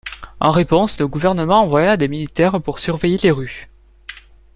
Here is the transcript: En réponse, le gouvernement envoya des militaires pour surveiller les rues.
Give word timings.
En 0.39 0.49
réponse, 0.49 0.99
le 0.99 1.07
gouvernement 1.07 1.61
envoya 1.61 1.95
des 1.95 2.07
militaires 2.07 2.59
pour 2.59 2.79
surveiller 2.79 3.17
les 3.21 3.29
rues. 3.29 3.69